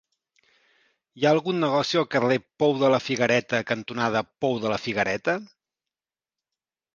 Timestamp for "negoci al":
1.63-2.07